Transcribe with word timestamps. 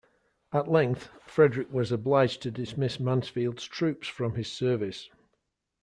At 0.51 0.67
length 0.67 1.09
Frederick 1.27 1.71
was 1.71 1.91
obliged 1.91 2.41
to 2.41 2.49
dismiss 2.49 2.99
Mansfeld's 2.99 3.65
troops 3.65 4.07
from 4.07 4.33
his 4.33 4.51
service. 4.51 5.11